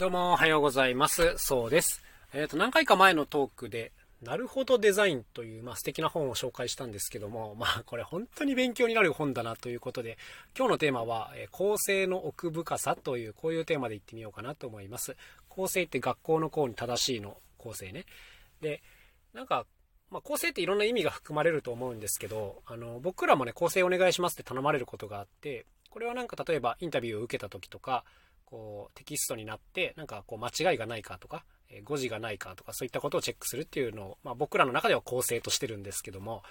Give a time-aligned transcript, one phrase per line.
[0.00, 1.34] どうもおはようございます。
[1.36, 2.02] そうです。
[2.32, 3.92] えっ、と、何回か前のトークで、
[4.22, 10.16] なるほどデザインという、まあ、素敵な本を紹介したんですけども、まあ、これ本当に勉強になる本だなということで、
[10.56, 15.16] 今日のテーマは、え構成の奥深さという、こういうテーマで言ってみようかなと思います。
[15.50, 18.06] 構成って学校の校に正しいの構成ね。
[18.62, 18.82] で、
[19.34, 19.66] なんか、
[20.10, 28.04] まあ、構成っていろんな意味が含まれると思うんですけど、あの、僕らもね、構成お願いしますって頼まれることがあって、これはなんか例えばインタビューを受けた時とか、
[28.50, 36.42] こうテキストになってなんかこう間違いがないかとか、え誤字がないかとかそういったことをチェックするっていうのを、まあ、僕らの中では構成としてるんですけども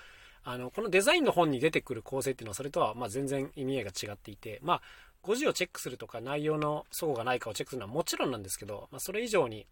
[0.43, 4.81] あのこのデザインの本に出てくる構成っていうのはそれとはま全然意味合いが違っていてまあ
[5.21, 9.67] 誤字をチェックするとか内容の齟齬がないかをチェックするのはもちろんなんですけど、まあ、それ以上に、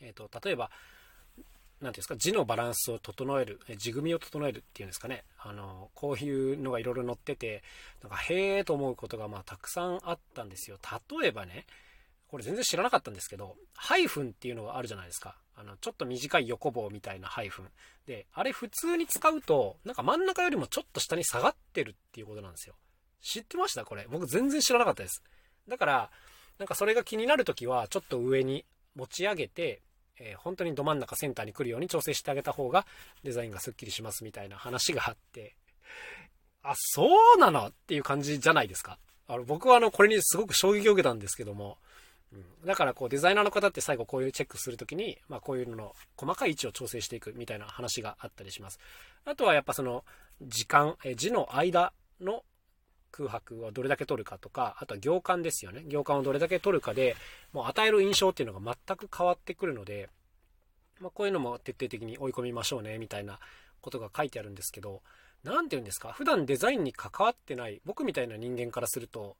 [0.00, 0.70] えー、と例えば
[1.80, 5.24] なんていうんですか字のバランスを整える字組みを整えるっていうんですかね。
[5.38, 7.62] あのこういうのがいろいろ載ってて
[8.02, 10.78] なんかへえと思うことがまあたくさんあったんですよ。
[11.20, 11.66] 例えばね
[12.28, 15.36] これ全然知らなかったんですけどハイフンっていうのがあるじゃないですか。
[15.56, 17.68] あのちょっと短い横棒みたいなハイフン。
[18.06, 22.74] であれ普通に使うとなんか真ん中よりもちょっと下に下がってるっていうことなんですよ。
[23.22, 24.06] 知ってましたこれ？
[24.10, 25.22] 僕全然知らなかったです。
[25.68, 26.10] だから
[26.58, 29.80] なんかそれが気になるときはちょっと上に持ち上げて
[30.20, 32.86] えー本当にど真ん中センターに来るように調整してあげた方が
[33.22, 35.54] デザインがスッキリしますみたいな話があって。
[36.62, 38.98] あそうなのっていう感じじゃないですか。
[39.26, 41.78] あの僕はあのこれにすごく衝撃を受けたんですけども、
[42.32, 48.78] うん、だからこうデザイナーの方って最後こういうチェックするときに、まあ、こういうのの細かい位置を調整していくみたいな話があったりします。
[49.24, 50.04] あとはやっぱその
[50.42, 52.42] 時間え字の間の
[53.10, 55.84] 空白をどれだけ取るかとかあとは行間ですよね。
[55.88, 57.16] 行間をどれだけ取るかで
[57.52, 60.08] もう与える印象っていうのが全く変わってくるので、
[61.00, 63.38] まあ、こういうのも徹底的に追い込みましょうねみたいな
[63.80, 65.02] ことが書いてあるんですけど
[65.44, 69.36] 何て言うんですか普段デザインに関わってない僕みたいな人間からすると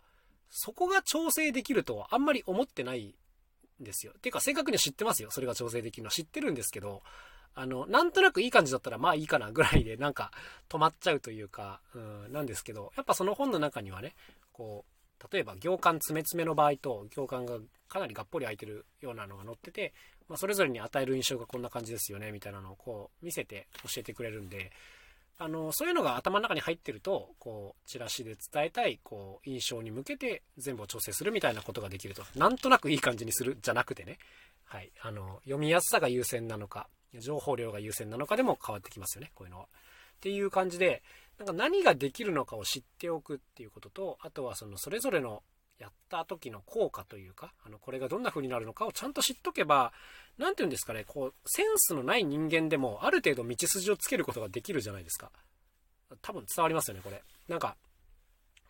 [0.50, 3.14] そこが調整できるとはあんまり思ってない
[3.80, 4.12] んですよ。
[4.16, 5.30] っていうか正確には知ってますよ。
[5.30, 6.12] それが調整できるのは。
[6.12, 7.02] 知ってるんですけど
[7.54, 10.30] あのなんとなくいい感じだったらまあいいかなぐらいでなんか
[10.68, 14.14] 止まっちゃうというか、うん、なんですけどやっぱその本の中にはね
[14.52, 17.58] こう例えば行間詰め詰めの場合と行間が
[17.88, 19.92] かなりがっぽり空いてるようなのが載ってて、
[20.28, 24.70] まあ、それぞれに与える印象がこんな感じですよねみたいなのをこう見せて教えてくれるんで
[25.40, 32.22] あのそういうのが頭の中に入ってるとこうチラシで伝えたいこう印象に向けて全部を調整するみたいなことができると。
[32.34, 34.18] なんとなくいい感じにするじゃなくてね、
[34.64, 39.64] はい、あの読みやすさが優先なのか情報量が優先なのかでも変わってきますよねこういうのは。
[39.64, 41.02] っていう感じで
[41.38, 45.42] なんか何ができるのかを知っておくっていうこととあとはそのそれぞれの
[45.78, 49.92] やった時の効果というかあのこれがどんな風になるのかをちゃんと知っとけば
[50.36, 55.30] 何て言うんですかねこうセンスのない人間でもある程度道筋をつけることができるじゃないですか
[56.20, 57.76] 多分伝わりますよねこれなんか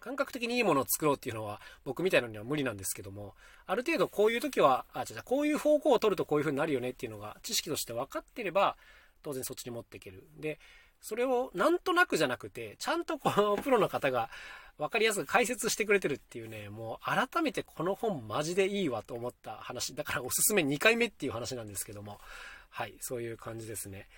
[0.01, 3.35] 感覚的にいいものを作ろうっていうのは僕みたいなのには無理なんですけども
[3.67, 8.77] ある程度こういう時はあじゃあこういう方向を取るとこういう風になるよねっていうのが知識として分かってれば
[9.23, 10.27] 当然そっちに持っていける。
[10.39, 10.59] で
[11.01, 14.31] それをなんとなくじゃなくてちゃんとこのプロの方が
[14.79, 22.19] 分かりやすく解説してくれてるっていうねもう改めてこの本マジでいいわと思った話だからおすすめ2回目っていう話なんですけども。
[22.71, 24.09] はいそういう感じですね。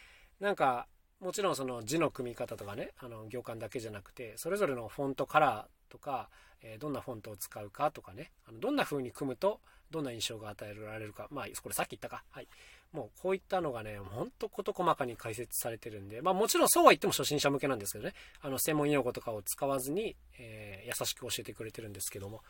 [0.41, 0.87] なんか
[1.21, 6.29] もちろんその字の組み方とかねあの行間だけじゃなくてそれぞれのフォントカラーとか、
[6.63, 9.61] えどんなフォントを使うかとかねあのどんな風に組むと
[9.91, 12.23] どんな印象が与えられるかまあこれさっき言ったか。
[12.31, 12.49] はい。
[12.93, 18.15] もうこういったのがねほんと事細かに解説されてるんでまあもちろんそうは言っても初心者向けなんですけどね。
[18.41, 22.43] あの専門用語とかを使わずに、えー優しく教えてくれてるんですけども。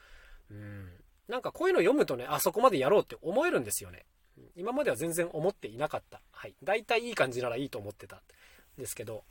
[0.51, 0.89] うん。
[1.29, 4.05] なんかこういうの読むとねあそこまでやろうって思えるんですよね。
[4.57, 6.21] 今までは全然思っていなかった。
[6.33, 6.55] はい。
[6.63, 8.23] 大体いい感じならいいと思ってた。
[8.81, 9.23] ですけど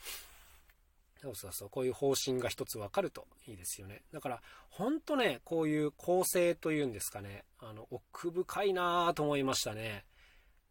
[1.22, 4.02] そうそうそうこういう方針が一つ分かるといいですよね。
[4.14, 10.06] だから本当ねこういう構成というんですかねあの奥深いなぁと思いましたね、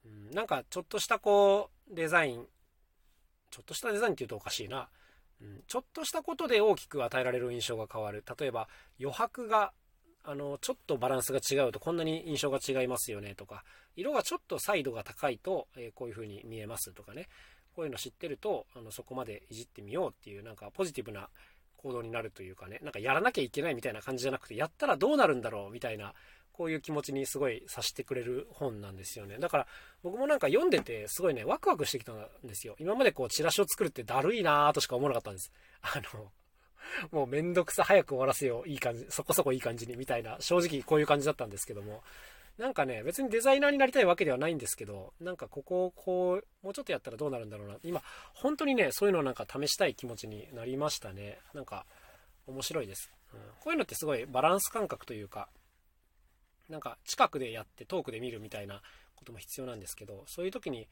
[0.07, 2.47] うん、なんかちょっとしたこうデザイン
[3.51, 4.89] ちょっとしたデザインっていうとおかしいな、
[5.43, 8.25] うん、ちょっとしたことで大きく与えられる印象が変わる。
[8.39, 8.69] 例えば
[8.99, 9.73] 余白が
[10.25, 13.65] あのちょっとバランスが違うとこんなに印象が違いますよねとか
[13.97, 17.29] 色がちょっと彩度が高いと、えこういう風に見えますとかね。
[17.79, 21.29] こういうの知ってるとあのそこまでいじってみようっていうなんかポジティブな
[21.77, 26.13] 行動になるというかねなんかやらなきゃいけないみたいな感じじゃなくてやったらどうなるんだろうみたいな
[26.51, 29.39] こういう気持ちにすごいさしてくれる本なんですよね。
[29.39, 29.67] だから
[30.03, 32.75] 僕もなんか読んでてすごいねワクワクしてきたんですよ。
[32.81, 35.53] 今までこうチラシを作るってだるいなーとしか思わなかったんです。
[35.83, 36.33] あの
[37.13, 42.03] もうめんどくさ早く終わらせよういい感じそこそこいい感じにみたいな正直こういう感じだったんですけども。
[42.59, 47.77] なんかね別にデザイナーになりたいわけではないんですけどなんかここをこうもうちょっとやったらどうなるんだろうな。
[47.83, 48.03] 今
[48.35, 51.39] 本当にねそういうのをなんか試したい気持ちになりましたね。
[51.55, 51.87] なんか
[52.47, 55.51] 面白いです、うん、こういうのってすごいバランス感覚というか
[56.71, 58.81] なんか近くでやって遠くで見るみたいな
[59.19, 60.89] ことも必要なんですけど、そういう時に、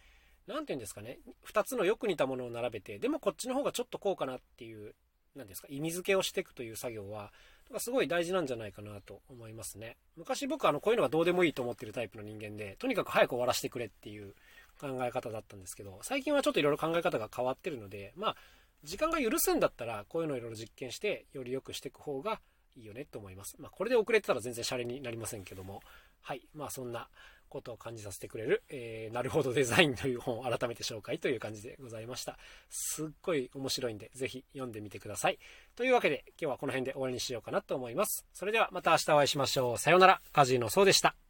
[0.47, 4.95] 何て言うんですかね、2つのよく似たものを並べて、でもこっちの方がちょっとこうかなっていう、
[5.35, 7.33] 何ですか、意味付けをしていくという作業は、
[7.79, 9.97] すごい大事なんじゃないかなと思いますね。
[10.17, 14.35] 昔僕あのこういうのがどうでもいいと思ってるタイプの人間で、とにかく早く終わらせてくれっていう
[14.81, 18.37] 考え方だったんですけど、最近はちょっといろいろ考え方が変わってるので、まあ、
[18.85, 22.41] 時間が許すんだったら、こういうのをいろいろ実験して、より良くしていく方が
[22.77, 23.57] いいよねと思います。
[23.59, 25.83] まあ、これで遅れてたら全然シャレになりませんけども、
[26.21, 26.43] はい。
[26.55, 27.09] まあ、そんな
[27.49, 32.39] ことを感じさせてくれる、えー、なるほどデザインという本を改めて紹介という感じでございました。
[32.71, 35.39] すっごい面白いんで、ぜひ読んでみてください。
[35.75, 38.27] というわけで、今日はこの辺で終わりにしようかなと思います。
[38.33, 39.79] それではまた明日お会いしましょう。
[39.79, 40.21] さようなら。
[40.33, 41.26] カジノそうでした。